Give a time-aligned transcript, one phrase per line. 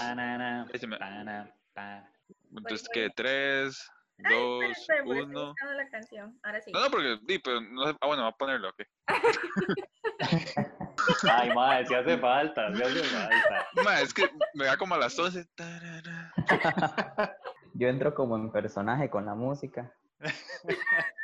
[0.00, 0.66] Panana.
[2.52, 2.92] Entonces, voy.
[2.92, 3.90] que 3,
[4.22, 5.46] Ay, 2, espera, espera, porque estoy 1.
[5.46, 6.38] buscando la canción.
[6.42, 6.72] Ahora sí.
[6.72, 8.82] No, no, porque, di, pero no sé- ah, bueno, va a ponerlo, ok.
[11.30, 13.66] Ay, madre, si hace falta, si hace falta.
[13.84, 15.46] Ma, es que me da como a las 11.
[15.54, 16.32] tarara.
[17.74, 19.92] Yo entro como en personaje con la música.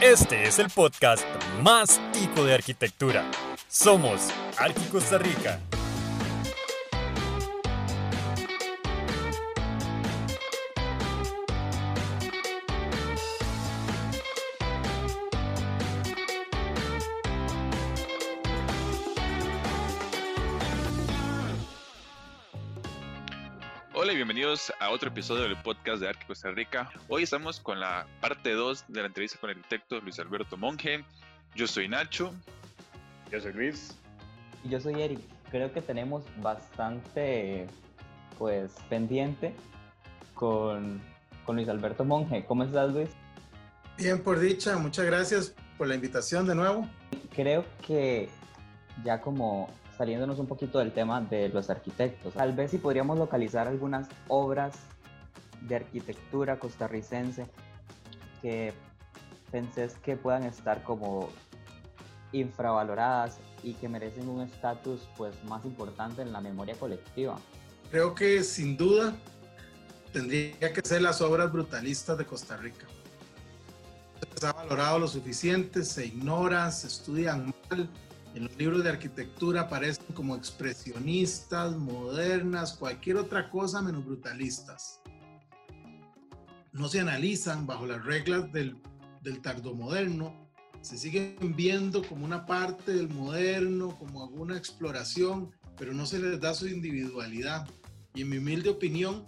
[0.00, 1.24] Este es el podcast
[1.60, 3.28] más tico de arquitectura.
[3.66, 5.58] Somos Arqui Costa Rica.
[24.00, 26.88] Hola y bienvenidos a otro episodio del podcast de Arque Costa Rica.
[27.08, 31.04] Hoy estamos con la parte 2 de la entrevista con el arquitecto Luis Alberto Monge.
[31.56, 32.32] Yo soy Nacho.
[33.32, 33.96] Yo soy Luis.
[34.62, 35.18] Y yo soy Eric.
[35.50, 37.66] Creo que tenemos bastante,
[38.38, 39.52] pues, pendiente
[40.34, 41.02] con,
[41.44, 42.44] con Luis Alberto Monge.
[42.44, 43.10] ¿Cómo estás, Luis?
[43.96, 46.88] Bien, por dicha, muchas gracias por la invitación de nuevo.
[47.34, 48.28] Creo que
[49.04, 53.66] ya como saliéndonos un poquito del tema de los arquitectos, tal vez si podríamos localizar
[53.66, 54.74] algunas obras
[55.62, 57.46] de arquitectura costarricense
[58.40, 58.72] que
[59.50, 61.28] pensés que puedan estar como
[62.30, 67.36] infravaloradas y que merecen un estatus pues más importante en la memoria colectiva.
[67.90, 69.14] Creo que sin duda
[70.12, 72.86] tendría que ser las obras brutalistas de Costa Rica.
[74.38, 77.88] Se ha valorado lo suficiente, se ignoran, se estudian mal.
[78.38, 85.00] En los libros de arquitectura aparecen como expresionistas, modernas, cualquier otra cosa menos brutalistas.
[86.70, 88.80] No se analizan bajo las reglas del,
[89.22, 90.48] del tardomoderno,
[90.82, 96.40] se siguen viendo como una parte del moderno, como alguna exploración, pero no se les
[96.40, 97.68] da su individualidad.
[98.14, 99.26] Y en mi humilde opinión,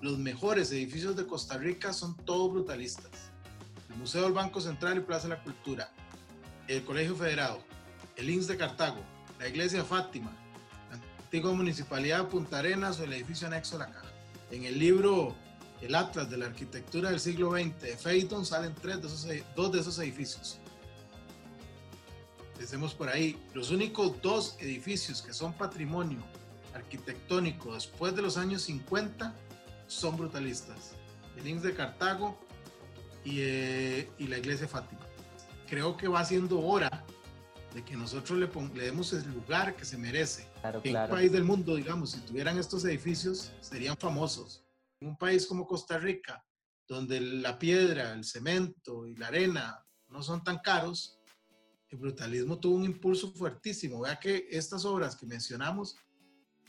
[0.00, 3.10] los mejores edificios de Costa Rica son todos brutalistas.
[3.90, 5.90] El Museo del Banco Central y Plaza de la Cultura,
[6.68, 7.71] el Colegio Federado,
[8.16, 9.00] el INS de Cartago,
[9.38, 10.32] la Iglesia Fátima,
[10.90, 14.06] la antigua Municipalidad de Punta Arenas o el edificio anexo a la Caja.
[14.50, 15.34] En el libro
[15.80, 19.44] El Atlas de la Arquitectura del siglo XX de Phaeton salen tres de esos, edi-
[19.56, 20.58] dos de esos edificios.
[22.54, 23.40] Empecemos por ahí.
[23.54, 26.20] Los únicos dos edificios que son patrimonio
[26.74, 29.34] arquitectónico después de los años 50
[29.88, 30.92] son brutalistas.
[31.36, 32.38] El INS de Cartago
[33.24, 35.00] y, eh, y la Iglesia Fátima.
[35.68, 37.04] Creo que va siendo hora
[37.74, 40.48] de que nosotros le, le demos el lugar que se merece.
[40.60, 41.14] Claro, En un claro.
[41.14, 44.64] país del mundo, digamos, si tuvieran estos edificios, serían famosos.
[45.00, 46.44] En un país como Costa Rica,
[46.86, 51.18] donde la piedra, el cemento y la arena no son tan caros,
[51.88, 54.00] el brutalismo tuvo un impulso fuertísimo.
[54.00, 55.96] Vea que estas obras que mencionamos,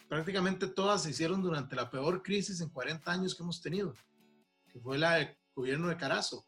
[0.08, 3.94] prácticamente todas se hicieron durante la peor crisis en 40 años que hemos tenido,
[4.72, 6.46] que fue la del gobierno de Carazo.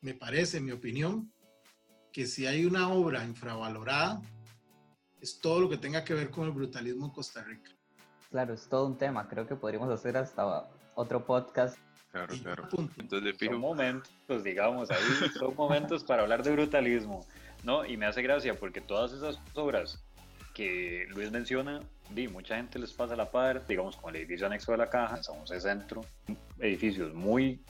[0.00, 1.33] Me parece, en mi opinión,
[2.14, 4.22] que si hay una obra infravalorada,
[5.20, 7.72] es todo lo que tenga que ver con el brutalismo en Costa Rica.
[8.30, 9.28] Claro, es todo un tema.
[9.28, 11.76] Creo que podríamos hacer hasta otro podcast.
[12.12, 12.68] Claro, claro.
[12.98, 17.26] Entonces, de Son momentos, digamos, ahí son momentos para hablar de brutalismo,
[17.64, 17.84] ¿no?
[17.84, 20.04] Y me hace gracia porque todas esas obras
[20.54, 24.70] que Luis menciona, di, mucha gente les pasa la par, digamos, con el edificio anexo
[24.70, 26.02] de la caja, San José Centro,
[26.60, 27.60] edificios muy,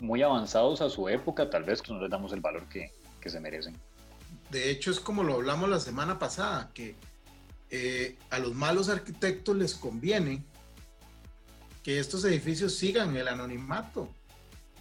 [0.00, 2.90] muy avanzados a su época, tal vez que no les damos el valor que,
[3.30, 3.76] se merecen.
[4.50, 6.96] De hecho, es como lo hablamos la semana pasada, que
[7.70, 10.44] eh, a los malos arquitectos les conviene
[11.82, 14.08] que estos edificios sigan el anonimato,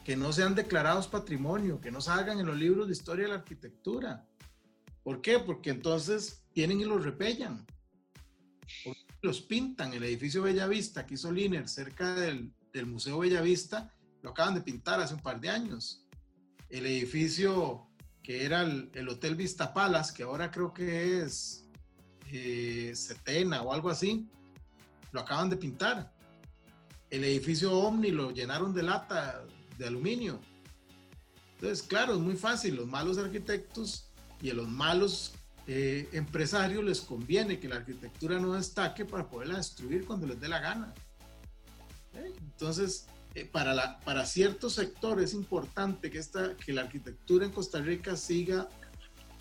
[0.04, 3.38] que no sean declarados patrimonio, que no salgan en los libros de historia de la
[3.38, 4.28] arquitectura.
[5.04, 5.40] ¿Por qué?
[5.40, 7.66] Porque entonces vienen y los repellan.
[9.22, 9.94] Los pintan.
[9.94, 15.00] El edificio Bellavista que hizo Liner cerca del, del Museo Bellavista, lo acaban de pintar
[15.00, 16.06] hace un par de años.
[16.70, 17.88] El edificio
[18.26, 21.64] que era el, el Hotel Vista Palace, que ahora creo que es
[22.32, 24.28] eh, Setena o algo así,
[25.12, 26.12] lo acaban de pintar.
[27.12, 29.46] El edificio Omni lo llenaron de lata
[29.78, 30.42] de aluminio.
[31.54, 32.78] Entonces, claro, es muy fácil.
[32.78, 34.10] Los malos arquitectos
[34.42, 35.34] y a los malos
[35.68, 40.48] eh, empresarios les conviene que la arquitectura no destaque para poderla destruir cuando les dé
[40.48, 40.96] la gana.
[42.16, 42.34] ¿Eh?
[42.40, 43.06] Entonces,
[43.44, 48.16] para, la, para ciertos sectores es importante que, esta, que la arquitectura en Costa Rica
[48.16, 48.70] siga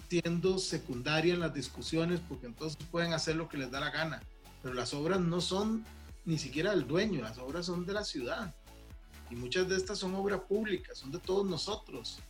[0.08, 4.20] siendo secundaria en las discusiones porque entonces pueden hacer lo que les da la gana.
[4.62, 5.84] Pero las obras no son
[6.24, 8.52] ni siquiera del dueño, las obras son de la ciudad.
[9.30, 12.20] Y muchas de estas son obra pública, son de todos nosotros.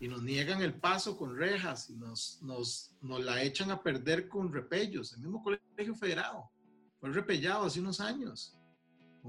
[0.00, 4.28] y nos niegan el paso con rejas y nos, nos, nos la echan a perder
[4.28, 5.12] con repellos.
[5.12, 6.50] El mismo colegio federado
[6.98, 8.58] fue repellado hace unos años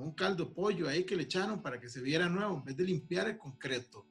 [0.03, 2.83] un caldo pollo ahí que le echaron para que se viera nuevo en vez de
[2.83, 4.05] limpiar el concreto.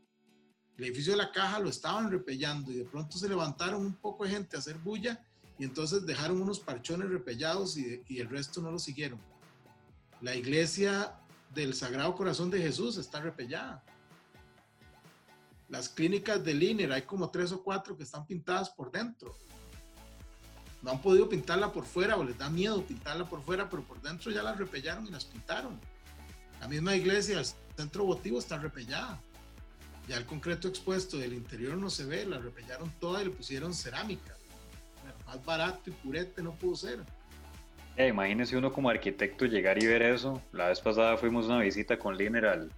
[0.76, 4.24] El edificio de la caja lo estaban repellando y de pronto se levantaron un poco
[4.24, 5.24] de gente a hacer bulla
[5.58, 9.20] y entonces dejaron unos parchones repellados y, y el resto no lo siguieron.
[10.20, 11.14] La iglesia
[11.54, 13.84] del Sagrado Corazón de Jesús está repellada.
[15.68, 19.36] Las clínicas del INER, hay como tres o cuatro que están pintadas por dentro.
[20.84, 24.02] No han podido pintarla por fuera o les da miedo pintarla por fuera, pero por
[24.02, 25.80] dentro ya las repellaron y las pintaron.
[26.60, 29.18] La misma iglesia, el centro votivo está repellada.
[30.06, 33.72] Ya el concreto expuesto del interior no se ve, la repellaron toda y le pusieron
[33.72, 34.34] cerámica.
[35.24, 37.00] Más barato y purete no pudo ser.
[37.96, 40.42] Eh, imagínese uno como arquitecto llegar y ver eso.
[40.52, 42.70] La vez pasada fuimos a una visita con Liner al,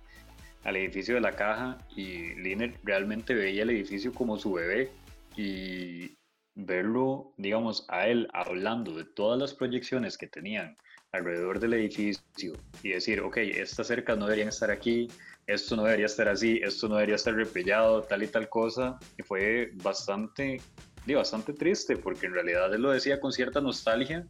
[0.62, 4.92] al edificio de la caja y Liner realmente veía el edificio como su bebé
[5.36, 6.16] y
[6.56, 10.76] verlo, digamos, a él hablando de todas las proyecciones que tenían
[11.12, 15.08] alrededor del edificio y decir, ok, estas cercas no deberían estar aquí,
[15.46, 19.22] esto no debería estar así, esto no debería estar repellado, tal y tal cosa, y
[19.22, 20.60] fue bastante,
[21.06, 24.26] bastante triste, porque en realidad él lo decía con cierta nostalgia,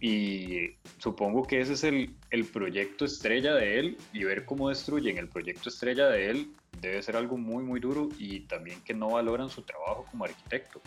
[0.00, 5.18] y supongo que ese es el, el proyecto estrella de él, y ver cómo destruyen
[5.18, 9.10] el proyecto estrella de él debe ser algo muy, muy duro, y también que no
[9.10, 10.80] valoran su trabajo como arquitecto.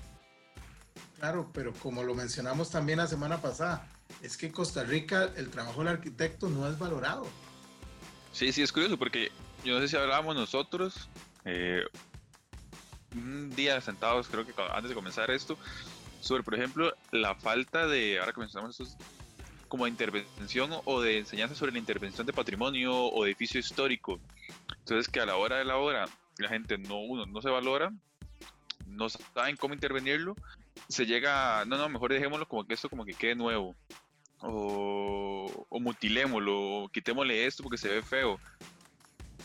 [1.20, 3.88] Claro, pero como lo mencionamos también la semana pasada,
[4.22, 7.28] es que en Costa Rica el trabajo del arquitecto no es valorado.
[8.32, 9.32] Sí, sí, es curioso porque
[9.64, 11.10] yo no sé si hablábamos nosotros
[11.44, 11.84] eh,
[13.16, 15.58] un día sentados, creo que antes de comenzar esto,
[16.20, 18.98] sobre, por ejemplo, la falta de, ahora que mencionamos esto,
[19.68, 24.20] como de intervención o de enseñanza sobre la intervención de patrimonio o edificio histórico.
[24.80, 26.06] Entonces, que a la hora de la hora
[26.38, 27.92] la gente no, uno, no se valora,
[28.86, 30.36] no saben cómo intervenirlo,
[30.90, 33.76] se llega, no, no, mejor dejémoslo como que esto como que quede nuevo
[34.42, 38.40] o, o mutilémoslo, o quitémosle esto porque se ve feo.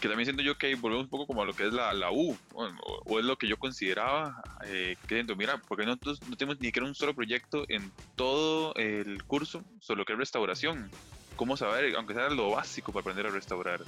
[0.01, 2.11] Que también siento yo que volvemos un poco como a lo que es la, la
[2.11, 4.97] U, o, es lo que yo consideraba, eh,
[5.37, 9.99] mira, porque nosotros no tenemos ni siquiera un solo proyecto en todo el curso sobre
[9.99, 10.91] lo que es restauración.
[11.37, 13.81] ¿Cómo saber, aunque sea lo básico para aprender a restaurar?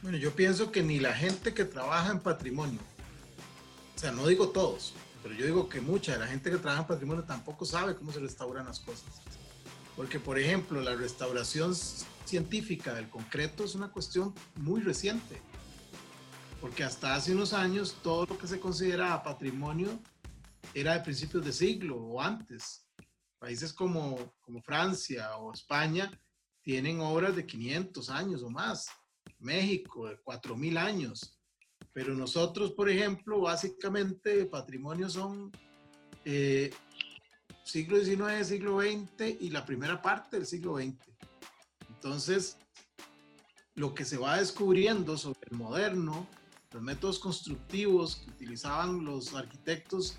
[0.00, 2.80] Bueno, yo pienso que ni la gente que trabaja en patrimonio,
[3.96, 6.82] o sea, no digo todos, pero yo digo que mucha de la gente que trabaja
[6.82, 9.22] en patrimonio tampoco sabe cómo se restauran las cosas.
[9.96, 11.74] Porque, por ejemplo, la restauración
[12.24, 15.40] científica del concreto es una cuestión muy reciente.
[16.60, 20.00] Porque hasta hace unos años todo lo que se consideraba patrimonio
[20.74, 22.86] era de principios de siglo o antes.
[23.38, 26.10] Países como, como Francia o España
[26.62, 28.88] tienen obras de 500 años o más.
[29.38, 31.38] México de 4.000 años.
[31.92, 35.52] Pero nosotros, por ejemplo, básicamente patrimonio son
[36.24, 36.70] eh,
[37.64, 40.96] siglo XIX, siglo XX y la primera parte del siglo XX.
[41.88, 42.56] Entonces,
[43.74, 46.26] lo que se va descubriendo sobre el moderno,
[46.72, 50.16] los métodos constructivos que utilizaban los arquitectos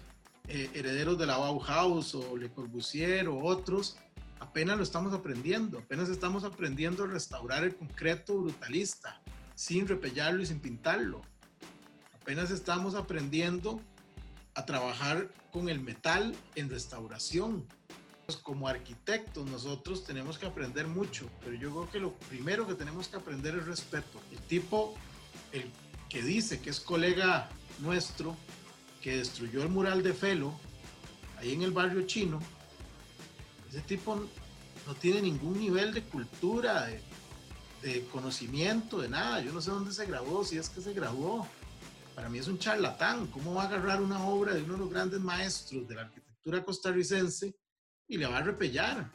[0.48, 3.98] eh, herederos de la Bauhaus o Le Corbusier o otros,
[4.40, 9.22] apenas lo estamos aprendiendo, apenas estamos aprendiendo a restaurar el concreto brutalista,
[9.56, 11.22] sin repellarlo y sin pintarlo.
[12.24, 13.82] Apenas estamos aprendiendo
[14.56, 17.68] a trabajar con el metal en restauración.
[18.44, 23.10] Como arquitectos nosotros tenemos que aprender mucho, pero yo creo que lo primero que tenemos
[23.10, 24.22] que aprender es respeto.
[24.32, 24.96] El tipo,
[25.52, 25.70] el
[26.08, 28.38] que dice que es colega nuestro,
[29.02, 30.54] que destruyó el mural de Felo,
[31.40, 32.40] ahí en el barrio chino,
[33.70, 37.02] ese tipo no tiene ningún nivel de cultura, de,
[37.82, 39.42] de conocimiento, de nada.
[39.42, 41.46] Yo no sé dónde se grabó, si es que se grabó
[42.16, 43.28] para mí es un charlatán.
[43.28, 46.64] ¿Cómo va a agarrar una obra de uno de los grandes maestros de la arquitectura
[46.64, 47.56] costarricense
[48.08, 49.12] y le va a repellar?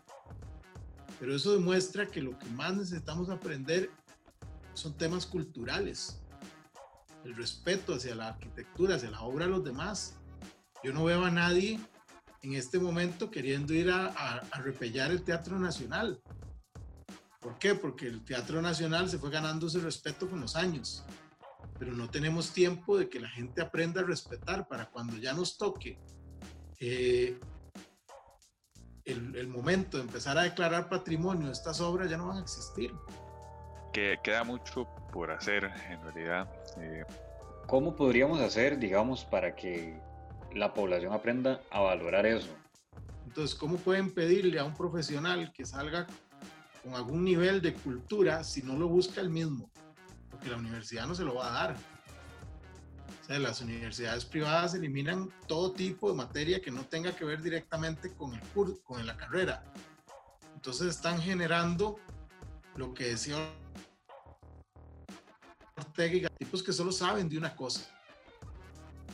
[1.18, 3.90] Pero eso demuestra que lo que más necesitamos aprender
[4.74, 6.20] son temas culturales.
[7.24, 10.16] El respeto hacia la arquitectura, hacia la obra de los demás.
[10.84, 11.80] Yo no veo a nadie
[12.42, 16.22] en este momento queriendo ir a, a repellar el Teatro Nacional.
[17.40, 17.74] ¿Por qué?
[17.74, 21.04] Porque el Teatro Nacional se fue ganando ese respeto con los años
[21.78, 25.56] pero no tenemos tiempo de que la gente aprenda a respetar para cuando ya nos
[25.56, 25.98] toque
[26.80, 27.38] eh,
[29.04, 32.92] el, momento de empezar a declarar patrimonio, estas obras ya no van a existir.
[33.92, 36.48] Que queda mucho por hacer en realidad.
[36.78, 37.04] Eh.
[37.66, 39.98] ¿Cómo podríamos hacer, digamos, para que
[40.54, 42.54] la población aprenda a valorar eso?
[43.26, 46.06] Entonces, ¿cómo pueden pedirle a un profesional que salga
[46.82, 49.70] con algún nivel de cultura si no lo busca el mismo?
[50.38, 51.76] Porque la universidad no se lo va a dar.
[53.22, 57.42] O sea, las universidades privadas eliminan todo tipo de materia que no tenga que ver
[57.42, 59.64] directamente con el curso, con la carrera.
[60.54, 61.98] Entonces están generando
[62.76, 63.36] lo que decía
[65.76, 67.88] Ortega, tipos que solo saben de una cosa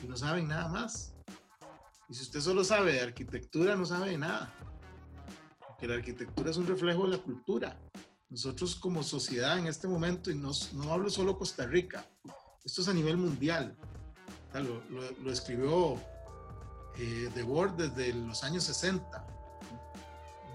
[0.02, 1.14] y no saben nada más.
[2.08, 4.52] Y si usted solo sabe de arquitectura, no sabe de nada.
[5.66, 7.78] Porque la arquitectura es un reflejo de la cultura.
[8.34, 12.04] Nosotros como sociedad en este momento, y no, no hablo solo Costa Rica,
[12.64, 13.76] esto es a nivel mundial.
[14.54, 14.82] lo,
[15.22, 16.00] lo, escribió
[16.98, 19.24] eh, Word desde los años 60,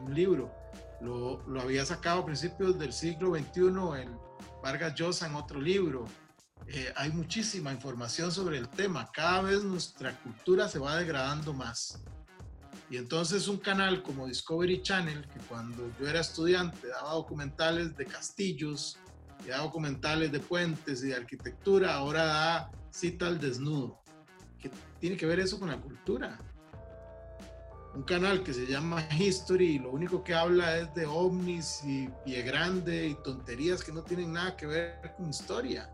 [0.02, 0.52] un libro.
[1.00, 4.20] Lo, lo, había sacado a principios del siglo XXI en
[4.62, 6.04] Vargas Llosa en otro libro.
[6.68, 9.10] Eh, hay muchísima información sobre el tema.
[9.14, 11.98] Cada vez nuestra cultura se va degradando más.
[12.90, 18.06] Y entonces un canal como Discovery Channel, que cuando yo era estudiante daba documentales de
[18.06, 18.98] castillos,
[19.46, 24.02] y daba documentales de puentes y de arquitectura, ahora da cita al desnudo.
[24.60, 26.38] ¿Qué tiene que ver eso con la cultura?
[27.96, 32.10] Un canal que se llama History y lo único que habla es de ovnis y
[32.26, 35.92] pie grande y tonterías que no tienen nada que ver con historia.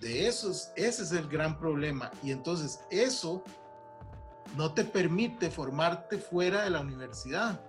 [0.00, 2.10] De esos, ese es el gran problema.
[2.22, 3.42] Y entonces eso
[4.56, 7.60] no te permite formarte fuera de la universidad.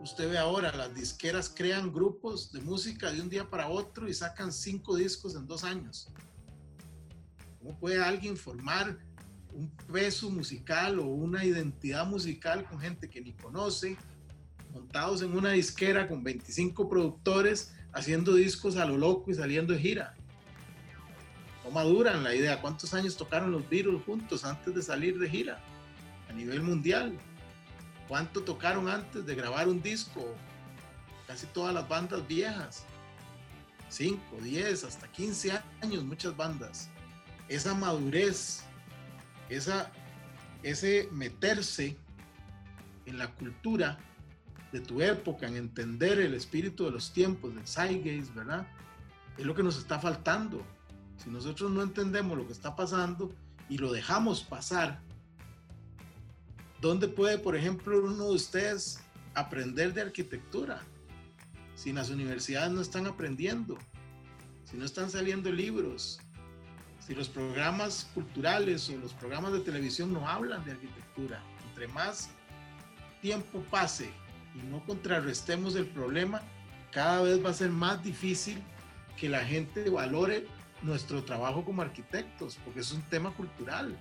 [0.00, 4.14] Usted ve ahora, las disqueras crean grupos de música de un día para otro y
[4.14, 6.08] sacan cinco discos en dos años.
[7.58, 8.98] ¿Cómo puede alguien formar
[9.52, 13.96] un peso musical o una identidad musical con gente que ni conoce,
[14.72, 19.80] montados en una disquera con 25 productores, haciendo discos a lo loco y saliendo de
[19.80, 20.17] gira?
[21.70, 22.60] Maduran la idea.
[22.60, 25.60] ¿Cuántos años tocaron los Beatles juntos antes de salir de gira
[26.28, 27.18] a nivel mundial?
[28.08, 30.34] ¿Cuánto tocaron antes de grabar un disco?
[31.26, 32.84] Casi todas las bandas viejas.
[33.90, 36.90] 5, 10, hasta 15 años, muchas bandas.
[37.48, 38.62] Esa madurez,
[39.48, 39.90] esa,
[40.62, 41.96] ese meterse
[43.06, 43.98] en la cultura
[44.72, 48.66] de tu época, en entender el espíritu de los tiempos, del Zeitgeist, ¿verdad?
[49.36, 50.62] Es lo que nos está faltando.
[51.18, 53.34] Si nosotros no entendemos lo que está pasando
[53.68, 55.00] y lo dejamos pasar,
[56.80, 59.00] ¿dónde puede, por ejemplo, uno de ustedes
[59.34, 60.80] aprender de arquitectura?
[61.74, 63.78] Si las universidades no están aprendiendo,
[64.64, 66.20] si no están saliendo libros,
[67.04, 72.30] si los programas culturales o los programas de televisión no hablan de arquitectura, entre más
[73.20, 74.10] tiempo pase
[74.54, 76.42] y no contrarrestemos el problema,
[76.92, 78.62] cada vez va a ser más difícil
[79.16, 80.46] que la gente valore
[80.82, 83.96] nuestro trabajo como arquitectos, porque es un tema cultural,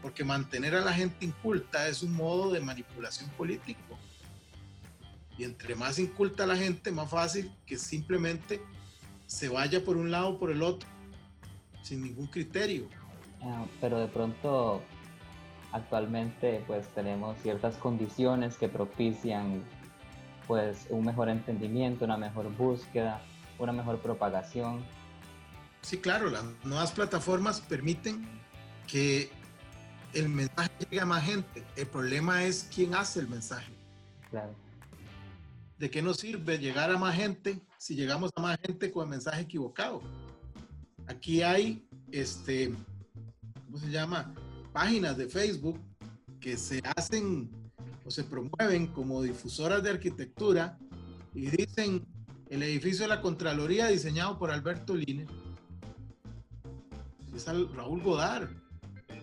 [0.00, 3.98] porque mantener a la gente inculta es un modo de manipulación político.
[5.38, 8.60] Y entre más inculta la gente, más fácil que simplemente
[9.26, 10.88] se vaya por un lado o por el otro,
[11.82, 12.88] sin ningún criterio.
[13.40, 14.82] Ah, pero de pronto,
[15.72, 19.62] actualmente, pues tenemos ciertas condiciones que propician
[20.46, 23.22] pues un mejor entendimiento, una mejor búsqueda,
[23.58, 24.84] una mejor propagación
[25.82, 28.24] Sí, claro, las nuevas plataformas permiten
[28.86, 29.30] que
[30.14, 31.64] el mensaje llegue a más gente.
[31.76, 33.72] El problema es quién hace el mensaje.
[34.30, 34.54] Claro.
[35.78, 39.10] ¿De qué nos sirve llegar a más gente si llegamos a más gente con el
[39.10, 40.00] mensaje equivocado?
[41.08, 42.72] Aquí hay, este,
[43.64, 44.32] ¿cómo se llama?
[44.72, 45.80] Páginas de Facebook
[46.40, 47.50] que se hacen
[48.04, 50.78] o se promueven como difusoras de arquitectura
[51.34, 52.06] y dicen
[52.50, 55.26] el edificio de la Contraloría diseñado por Alberto Liner
[57.34, 58.48] es Raúl Godard,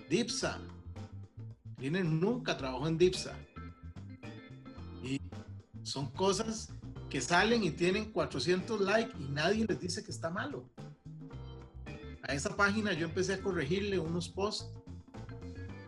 [0.10, 0.60] Dipsa.
[1.78, 3.38] Liner nunca trabajó en Dipsa.
[5.04, 5.22] Y
[5.84, 6.70] son cosas
[7.10, 10.70] que salen y tienen 400 likes y nadie les dice que está malo.
[12.24, 14.72] A esa página yo empecé a corregirle unos posts.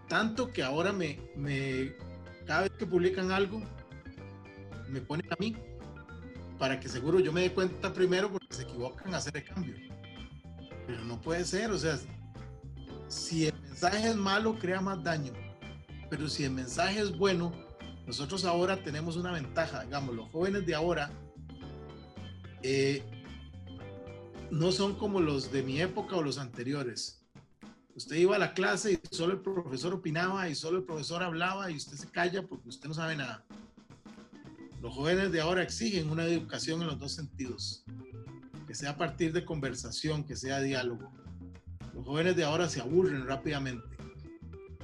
[0.08, 1.96] Tanto que ahora me, me
[2.46, 3.62] cada vez que publican algo,
[4.90, 5.56] me ponen a mí
[6.60, 9.76] para que seguro yo me dé cuenta primero porque se equivocan a hacer el cambio.
[10.88, 12.00] Pero no puede ser, o sea,
[13.08, 15.34] si el mensaje es malo, crea más daño.
[16.10, 17.52] Pero si el mensaje es bueno,
[18.08, 19.84] nosotros ahora tenemos una ventaja.
[19.84, 21.12] Digamos, los jóvenes de ahora
[22.64, 23.04] eh,
[24.50, 27.26] no son como los de mi época o los anteriores.
[27.96, 31.70] Usted iba a la clase y solo el profesor opinaba y solo el profesor hablaba
[31.70, 33.46] y usted se calla porque usted no sabe nada.
[34.82, 37.84] Los jóvenes de ahora exigen una educación en los dos sentidos
[38.72, 41.12] que sea a partir de conversación, que sea diálogo.
[41.94, 43.86] Los jóvenes de ahora se aburren rápidamente.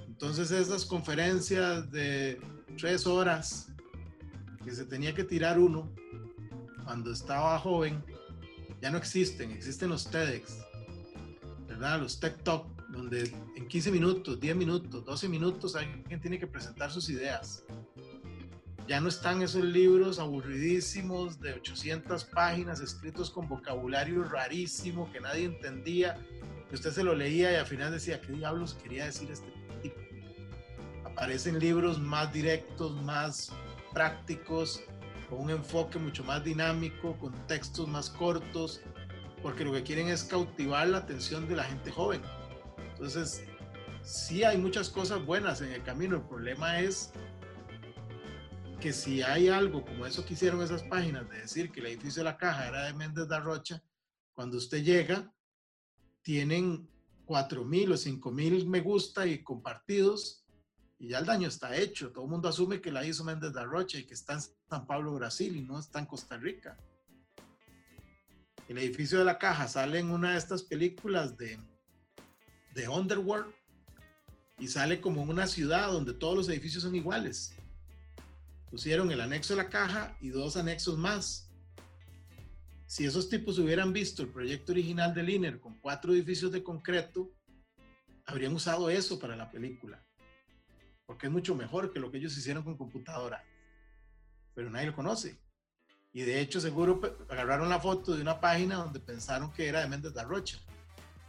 [0.06, 2.38] Entonces esas conferencias de
[2.78, 3.72] tres horas
[4.66, 5.90] que se tenía que tirar uno
[6.84, 8.04] cuando estaba joven,
[8.82, 10.58] ya no existen, existen los TEDx.
[11.70, 12.02] ¿verdad?
[12.02, 16.92] Los Tech Talk, donde en 15 minutos, 10 minutos, 12 minutos alguien tiene que presentar
[16.92, 17.64] sus ideas.
[18.88, 25.44] Ya no están esos libros aburridísimos de 800 páginas escritos con vocabulario rarísimo que nadie
[25.44, 26.18] entendía,
[26.70, 29.52] que usted se lo leía y al final decía, ¿qué diablos quería decir este
[29.82, 30.00] tipo?
[31.04, 33.52] Aparecen libros más directos, más
[33.94, 34.82] prácticos,
[35.30, 38.80] con un enfoque mucho más dinámico, con textos más cortos,
[39.42, 42.22] porque lo que quieren es cautivar la atención de la gente joven.
[42.94, 43.44] Entonces,
[44.02, 47.12] sí hay muchas cosas buenas en el camino, el problema es
[48.88, 52.22] que si hay algo como eso que hicieron esas páginas de decir que el edificio
[52.22, 53.84] de la caja era de Méndez da Rocha,
[54.32, 55.30] cuando usted llega,
[56.22, 56.90] tienen
[57.26, 60.46] 4.000 o 5.000 me gusta y compartidos
[60.98, 62.14] y ya el daño está hecho.
[62.14, 64.88] Todo el mundo asume que la hizo Méndez da Rocha y que está en San
[64.88, 66.78] Pablo, Brasil y no está en Costa Rica.
[68.70, 71.60] El edificio de la caja sale en una de estas películas de,
[72.74, 73.54] de Underworld
[74.60, 77.57] y sale como una ciudad donde todos los edificios son iguales.
[78.70, 81.50] Pusieron el anexo de la caja y dos anexos más.
[82.86, 87.32] Si esos tipos hubieran visto el proyecto original del INER con cuatro edificios de concreto,
[88.26, 90.06] habrían usado eso para la película.
[91.06, 93.44] Porque es mucho mejor que lo que ellos hicieron con computadora.
[94.54, 95.40] Pero nadie lo conoce.
[96.14, 99.88] Y de hecho seguro agarraron la foto de una página donde pensaron que era de
[99.88, 100.60] Méndez da Rocha.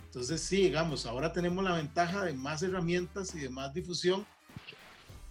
[0.05, 4.27] Entonces sí, digamos, ahora tenemos la ventaja de más herramientas y de más difusión.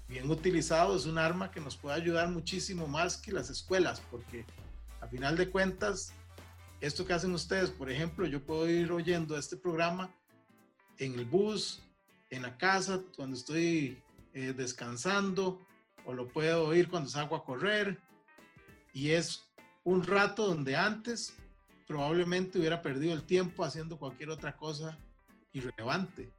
[0.07, 4.45] Bien utilizado es un arma que nos puede ayudar muchísimo más que las escuelas, porque
[5.01, 6.13] a final de cuentas,
[6.79, 10.09] esto que hacen ustedes, por ejemplo, yo puedo ir oyendo este programa
[10.97, 11.83] en el bus,
[12.29, 14.01] en la casa, cuando estoy
[14.33, 15.59] eh, descansando,
[16.05, 17.99] o lo puedo oír cuando salgo a correr,
[18.93, 19.43] y es
[19.83, 21.35] un rato donde antes
[21.85, 24.97] probablemente hubiera perdido el tiempo haciendo cualquier otra cosa
[25.51, 26.31] irrelevante.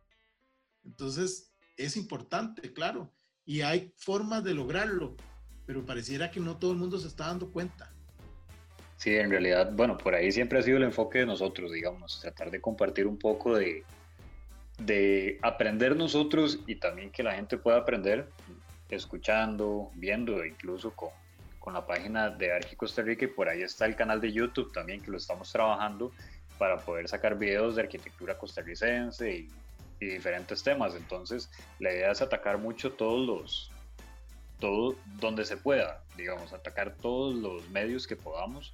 [0.85, 3.13] Entonces, es importante, claro,
[3.49, 5.17] y hay formas de lograrlo,
[5.64, 7.90] pero pareciera que no todo el mundo se está dando cuenta.
[8.99, 12.51] Sí, en realidad, bueno, por ahí siempre ha sido el enfoque de nosotros, digamos, tratar
[12.51, 13.85] de compartir un poco de,
[14.81, 18.29] de aprender nosotros y también que la gente pueda aprender
[18.90, 21.09] escuchando, viendo, incluso con,
[21.59, 24.75] con la página de Arqui Costa Rica y por ahí está el canal de YouTube
[24.75, 26.12] también que lo estamos trabajando
[26.59, 29.49] para poder sacar videos de arquitectura costarricense y,
[30.07, 30.95] diferentes temas.
[30.95, 33.71] Entonces, la idea es atacar mucho todos los,
[34.59, 38.73] todo donde se pueda, digamos, atacar todos los medios que podamos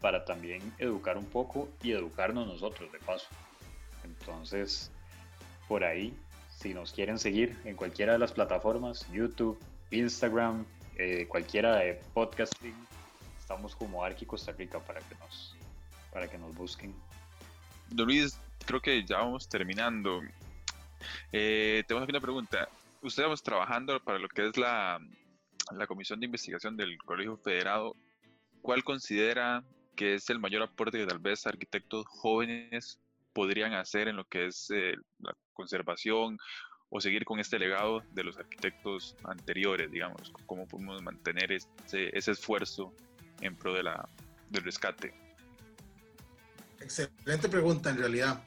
[0.00, 3.28] para también educar un poco y educarnos nosotros de paso.
[4.04, 4.90] Entonces,
[5.68, 6.14] por ahí,
[6.58, 9.58] si nos quieren seguir en cualquiera de las plataformas, YouTube,
[9.90, 10.64] Instagram,
[10.96, 12.74] eh, cualquiera de podcasting,
[13.38, 15.54] estamos como Arqui Costa Rica para que nos,
[16.12, 16.94] para que nos busquen.
[17.94, 20.20] Luis, creo que ya vamos terminando.
[21.32, 22.68] Eh, tenemos aquí una pregunta.
[23.02, 25.00] Usted vamos trabajando para lo que es la,
[25.72, 27.94] la Comisión de Investigación del Colegio Federado.
[28.62, 29.64] ¿Cuál considera
[29.96, 33.00] que es el mayor aporte que tal vez arquitectos jóvenes
[33.32, 36.38] podrían hacer en lo que es eh, la conservación
[36.88, 42.32] o seguir con este legado de los arquitectos anteriores, digamos, cómo podemos mantener ese, ese
[42.32, 42.92] esfuerzo
[43.40, 44.08] en pro de la,
[44.50, 45.14] del rescate.
[46.80, 48.42] Excelente pregunta en realidad.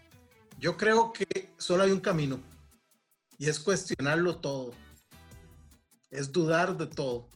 [0.60, 2.40] Yo creo que solo hay un camino
[3.38, 4.74] y es cuestionarlo todo,
[6.10, 7.30] es dudar de todo,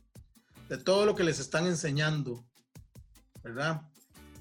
[0.70, 2.46] de todo lo que les están enseñando,
[3.44, 3.82] ¿verdad?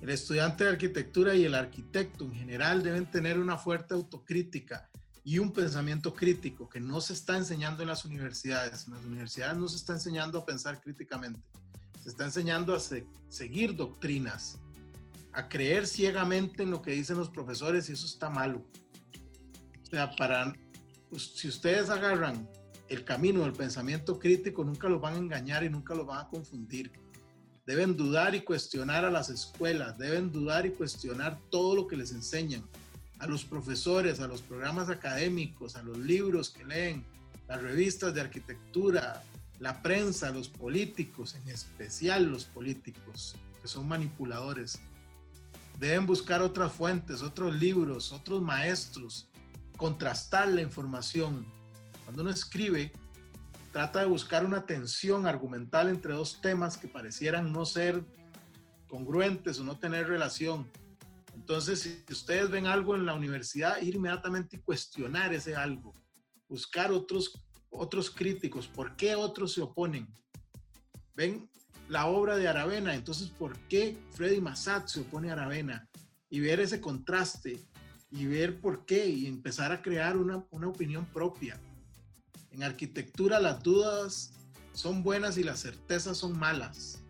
[0.01, 4.89] El estudiante de arquitectura y el arquitecto en general deben tener una fuerte autocrítica
[5.25, 8.87] y un pensamiento crítico que no se está enseñando en las universidades.
[8.87, 11.41] En las universidades no se está enseñando a pensar críticamente,
[12.03, 12.81] se está enseñando a
[13.29, 14.59] seguir doctrinas,
[15.37, 18.67] a creer ciegamente en lo que dicen los profesores y eso está malo.
[19.83, 20.57] O sea, para,
[21.11, 22.49] pues, si ustedes agarran
[22.89, 26.29] el camino del pensamiento crítico, nunca los van a engañar y nunca los van a
[26.29, 26.91] confundir.
[27.67, 32.13] Deben dudar y cuestionar a las escuelas, deben dudar y cuestionar todo lo que les
[32.13, 32.65] enseñan
[33.19, 37.05] a los profesores, a los programas académicos, a los libros que leen,
[37.47, 39.23] las revistas de arquitectura,
[39.59, 44.81] la prensa, los políticos, en especial los políticos, que son manipuladores.
[45.79, 49.29] Deben buscar otras fuentes, otros libros, otros maestros,
[49.77, 51.47] contrastar la información.
[52.05, 52.93] Cuando uno escribe,
[53.73, 58.05] trata de buscar una tensión argumental entre dos temas que parecieran no ser
[58.89, 60.71] congruentes o no tener relación
[61.37, 65.93] entonces, si ustedes ven algo en la universidad, ir inmediatamente y cuestionar ese algo,
[66.49, 70.09] buscar otros, otros críticos, ¿por qué otros se oponen?
[71.15, 71.49] Ven
[71.89, 75.89] la obra de Aravena, entonces, ¿por qué Freddy Massat se opone a Aravena?
[76.29, 77.65] Y ver ese contraste
[78.11, 81.61] y ver por qué y empezar a crear una, una opinión propia.
[82.51, 84.33] En arquitectura las dudas
[84.73, 87.03] son buenas y las certezas son malas.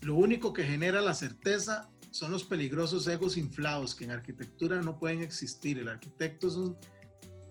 [0.00, 4.98] Lo único que genera la certeza son los peligrosos egos inflados que en arquitectura no
[4.98, 5.78] pueden existir.
[5.78, 6.76] El arquitecto es un,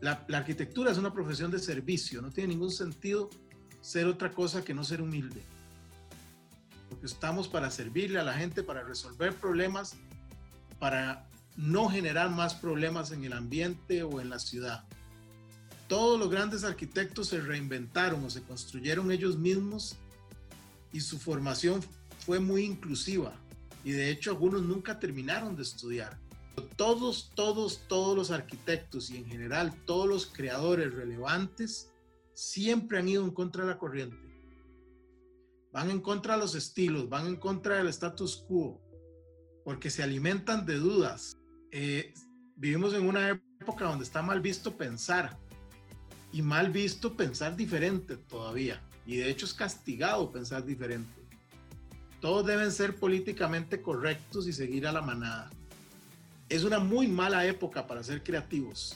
[0.01, 3.29] la, la, arquitectura es una profesión de servicio, no tiene ningún sentido
[3.81, 5.43] ser otra cosa que no ser humilde.
[7.03, 9.97] Estamos para servirle a la gente, para resolver problemas,
[10.79, 14.85] para no generar más problemas en el ambiente o en la ciudad.
[15.89, 19.97] Todos los grandes arquitectos se reinventaron o se construyeron ellos mismos
[20.93, 21.81] y su formación
[22.19, 23.33] fue muy inclusiva
[23.83, 26.17] y de hecho algunos nunca terminaron de estudiar.
[26.77, 31.91] Todos, todos, todos los arquitectos y en general todos los creadores relevantes
[32.33, 34.32] siempre han ido en contra de la corriente.
[35.73, 38.79] Van en contra de los estilos, van en contra del status quo,
[39.65, 41.35] porque se alimentan de dudas.
[41.71, 42.13] Eh,
[42.55, 45.35] vivimos en una época donde está mal visto pensar
[46.31, 48.83] y mal visto pensar diferente todavía.
[49.07, 51.11] Y de hecho es castigado pensar diferente.
[52.21, 55.49] Todos deben ser políticamente correctos y seguir a la manada.
[56.49, 58.95] Es una muy mala época para ser creativos.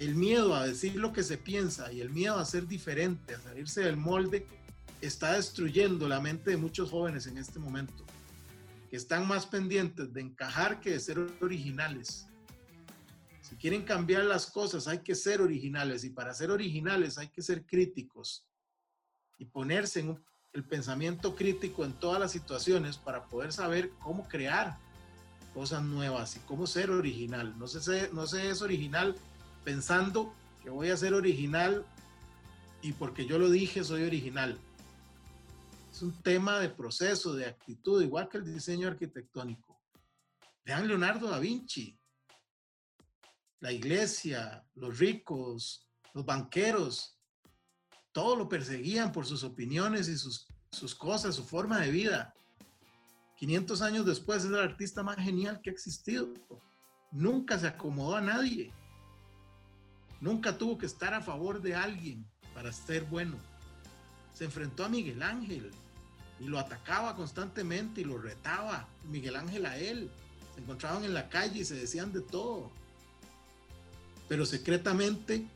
[0.00, 3.40] El miedo a decir lo que se piensa y el miedo a ser diferente, a
[3.40, 4.46] salirse del molde,
[5.00, 8.04] está destruyendo la mente de muchos jóvenes en este momento,
[8.90, 12.26] que están más pendientes de encajar que de ser originales.
[13.40, 17.42] Si quieren cambiar las cosas, hay que ser originales y para ser originales hay que
[17.42, 18.46] ser críticos
[19.38, 24.78] y ponerse en el pensamiento crítico en todas las situaciones para poder saber cómo crear
[25.54, 27.58] cosas nuevas y cómo ser original.
[27.58, 29.16] No sé, no sé es original
[29.64, 31.84] pensando que voy a ser original
[32.82, 34.58] y porque yo lo dije soy original.
[36.00, 39.82] Es un tema de proceso, de actitud, igual que el diseño arquitectónico.
[40.64, 42.00] Vean Leonardo da Vinci,
[43.58, 47.18] la iglesia, los ricos, los banqueros,
[48.12, 52.32] todo lo perseguían por sus opiniones y sus, sus cosas, su forma de vida.
[53.36, 56.32] 500 años después es el artista más genial que ha existido.
[57.12, 58.72] Nunca se acomodó a nadie.
[60.18, 63.36] Nunca tuvo que estar a favor de alguien para ser bueno.
[64.32, 65.70] Se enfrentó a Miguel Ángel
[66.40, 68.88] y lo atacaba constantemente y lo retaba.
[69.08, 70.10] Miguel Ángel a él.
[70.54, 72.70] Se encontraban en la calle y se decían de todo.
[74.28, 75.46] Pero secretamente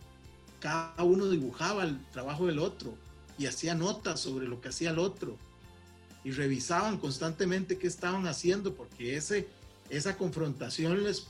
[0.60, 2.96] cada uno dibujaba el trabajo del otro
[3.38, 5.36] y hacía notas sobre lo que hacía el otro
[6.22, 9.48] y revisaban constantemente qué estaban haciendo porque ese,
[9.90, 11.26] esa confrontación les,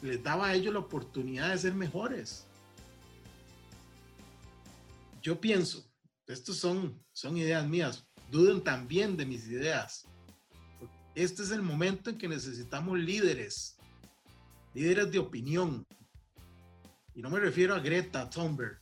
[0.00, 2.46] les daba a ellos la oportunidad de ser mejores.
[5.20, 5.84] Yo pienso,
[6.26, 10.06] estos son, son ideas mías, duden también de mis ideas.
[11.14, 13.76] Este es el momento en que necesitamos líderes,
[14.74, 15.86] líderes de opinión,
[17.14, 18.80] y no me refiero a Greta Thunberg.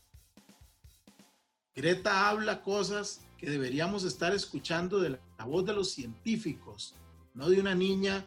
[1.75, 6.95] Greta habla cosas que deberíamos estar escuchando de la voz de los científicos,
[7.35, 8.27] no de una niña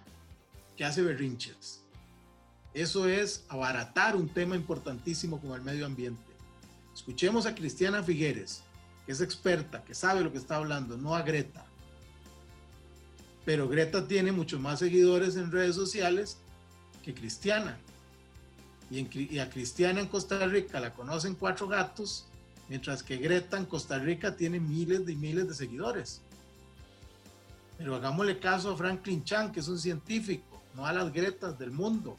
[0.75, 1.83] que hace berrinches.
[2.73, 6.31] Eso es abaratar un tema importantísimo como el medio ambiente.
[6.93, 8.63] Escuchemos a Cristiana Figueres,
[9.11, 11.65] es experta, que sabe lo que está hablando, no a Greta.
[13.45, 16.37] Pero Greta tiene muchos más seguidores en redes sociales
[17.03, 17.77] que Cristiana
[18.91, 22.25] y, a Cristiana en Costa Rica la conocen cuatro gatos,
[22.67, 26.21] mientras que Greta en Costa Rica tiene miles y miles de seguidores.
[27.77, 31.71] Pero hagámosle caso a Franklin Chan, que es un científico, no a las Gretas del
[31.71, 32.17] mundo.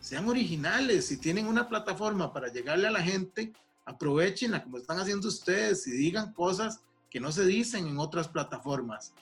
[0.00, 3.52] Sean originales, si tienen una plataforma para llegarle a la gente,
[3.90, 9.12] aprovechenla como están haciendo ustedes y digan cosas que no se dicen en otras plataformas.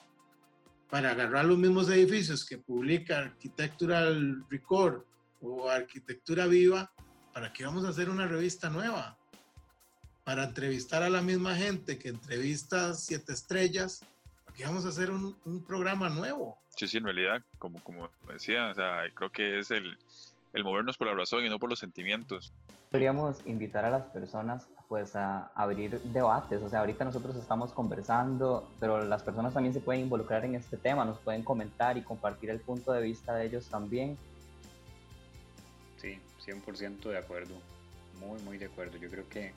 [0.89, 5.03] Para agarrar los mismos edificios que publica Architectural Record
[5.41, 6.91] o Arquitectura Viva,
[7.33, 9.17] ¿para qué vamos a hacer una revista nueva?
[10.23, 14.03] Para entrevistar a la misma gente que entrevista siete estrellas,
[14.45, 16.59] ¿para qué vamos a hacer un, un programa nuevo?
[16.75, 19.97] Sí, sí, en realidad, como, como decía, o sea, creo que es el,
[20.53, 22.53] el movernos por la razón y no por los sentimientos.
[22.91, 28.67] Podríamos invitar a las personas pues a abrir debates, o sea, ahorita nosotros estamos conversando,
[28.79, 32.49] pero las personas también se pueden involucrar en este tema, nos pueden comentar y compartir
[32.49, 34.17] el punto de vista de ellos también.
[35.97, 37.53] Sí, 100% de acuerdo.
[38.19, 38.97] Muy, muy de acuerdo.
[38.97, 39.53] Yo creo que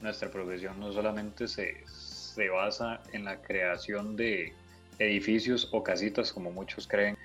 [0.00, 4.52] nuestra profesión no solamente se, se basa en la creación de
[5.00, 7.18] edificios o casitas como muchos creen.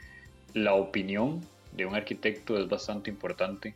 [0.55, 1.41] La opinión
[1.73, 3.75] de un arquitecto es bastante importante.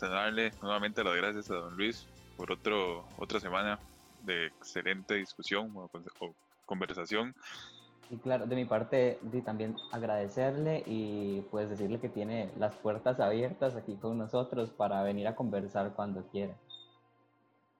[0.00, 3.78] Darle nuevamente las gracias a don Luis por otro, otra semana
[4.24, 5.90] de excelente discusión o
[6.66, 7.34] conversación.
[8.10, 13.74] Y claro, de mi parte, también agradecerle y pues decirle que tiene las puertas abiertas
[13.74, 16.54] aquí con nosotros para venir a conversar cuando quiera.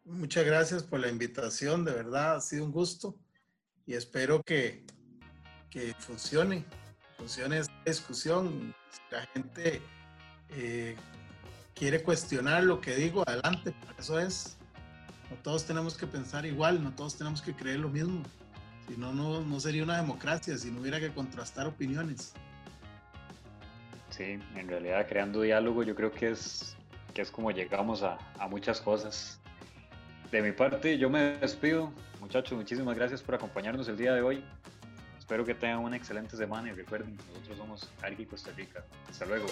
[0.05, 3.15] Muchas gracias por la invitación, de verdad ha sido un gusto
[3.87, 4.85] y espero que,
[5.71, 6.65] que funcione,
[7.17, 8.75] funcione esta discusión.
[9.17, 9.81] La gente
[10.51, 10.95] eh,
[11.75, 14.59] quiere cuestionar lo que digo, adelante, eso es.
[15.31, 18.23] No todos tenemos que pensar igual, no todos tenemos que creer lo mismo.
[18.87, 22.35] Si no, no sería una democracia, si no hubiera que contrastar opiniones.
[24.11, 26.77] Sí, en realidad creando diálogo yo creo que es,
[27.15, 29.41] que es como llegamos a, a muchas cosas.
[30.31, 31.91] De mi parte, yo me despido.
[32.21, 34.45] Muchachos, muchísimas gracias por acompañarnos el día de hoy.
[35.27, 38.85] Espero que tengan una excelente semana y recuerden, nosotros somos Arqui Costa Rica.
[39.11, 39.47] Hasta luego.